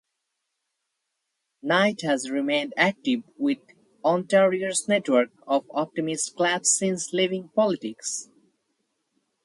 Knight 1.61 2.01
has 2.01 2.31
remained 2.31 2.73
active 2.75 3.21
with 3.37 3.59
Ontario's 4.03 4.87
network 4.87 5.29
of 5.45 5.63
Optimist 5.69 6.35
Clubs 6.35 6.75
since 6.75 7.13
leaving 7.13 7.49
politics. 7.49 8.27